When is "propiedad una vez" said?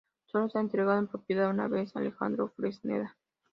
1.05-1.95